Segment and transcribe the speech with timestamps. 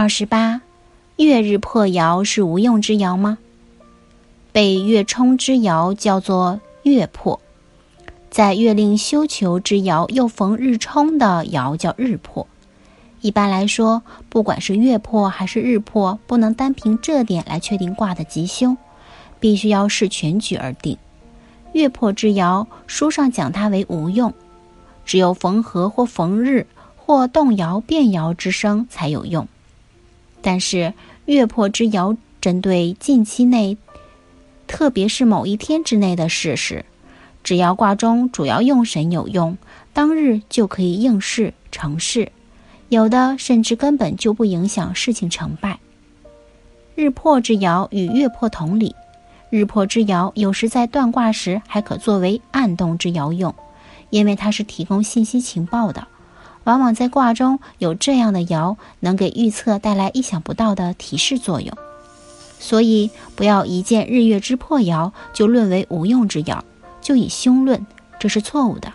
[0.00, 0.62] 二十八，
[1.16, 3.36] 月日破爻是无用之爻吗？
[4.50, 7.38] 被月冲之爻叫做月破，
[8.30, 12.46] 在月令休囚之爻又逢日冲的爻叫日破。
[13.20, 18.78] 一般来说，不管是月破还是日破，不能单凭这点来确定卦的吉凶，
[19.38, 20.96] 必须要视全局而定。
[21.74, 24.32] 月破之爻，书上讲它为无用，
[25.04, 29.46] 只有逢合或逢日或动摇变爻之声才有用。
[30.42, 30.92] 但是
[31.26, 33.76] 月破之爻针对近期内。
[34.66, 36.84] 特别是某一天之内的事时，
[37.42, 39.58] 只要卦中主要用神有用，
[39.92, 42.30] 当日就可以应事成事，
[42.88, 45.76] 有的甚至根本就不影响事情成败。
[46.94, 48.94] 日破之爻与月破同理，
[49.50, 53.52] 日破之爻有时在断卦时还可作为暗动之爻用，
[54.10, 56.06] 因为它是提供信息情报的，
[56.64, 61.76] 往往在卦中有这样的爻，能给预测带来意想不到的提示作用。
[62.58, 66.60] 所以，不要一见日月之破爻就论为无用之爻，
[67.00, 67.86] 就以凶论，
[68.18, 68.92] 这是错误的。